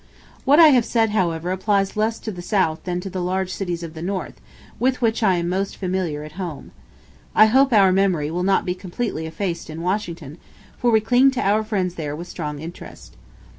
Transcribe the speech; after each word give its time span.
What 0.45 0.57
I 0.59 0.69
have 0.69 0.83
said, 0.83 1.11
however, 1.11 1.51
applies 1.51 1.95
less 1.95 2.17
to 2.21 2.31
the 2.31 2.41
South 2.41 2.85
than 2.85 2.99
to 3.01 3.09
the 3.11 3.21
large 3.21 3.53
cities 3.53 3.83
of 3.83 3.93
the 3.93 4.01
North, 4.01 4.41
with 4.79 4.99
which 4.99 5.21
I 5.21 5.35
am 5.35 5.47
most 5.47 5.77
familiar 5.77 6.23
at 6.23 6.31
home. 6.41 6.71
I 7.35 7.45
hope 7.45 7.71
our 7.71 7.91
memory 7.91 8.31
will 8.31 8.41
not 8.41 8.65
be 8.65 8.73
completely 8.73 9.27
effaced 9.27 9.69
in 9.69 9.83
Washington, 9.83 10.39
for 10.75 10.89
we 10.89 11.01
cling 11.01 11.29
to 11.37 11.41
our 11.47 11.63
friends 11.63 11.93
there 11.93 12.15
with 12.15 12.27
strong 12.27 12.57
interest. 12.57 13.15